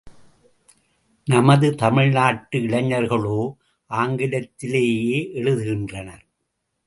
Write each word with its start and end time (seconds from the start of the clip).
நமது 1.27 1.75
தமிழ் 1.75 2.11
நாட்டு 2.11 2.59
இளைஞர்களோ 2.59 3.55
ஆங்கிலத்திலேயே 3.89 5.19
எழுதுகின்றனர். 5.33 6.23